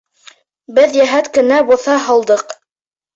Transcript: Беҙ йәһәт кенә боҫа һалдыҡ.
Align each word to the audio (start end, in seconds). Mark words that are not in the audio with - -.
Беҙ 0.77 0.95
йәһәт 0.99 1.29
кенә 1.35 1.59
боҫа 1.67 1.99
һалдыҡ. 2.07 2.55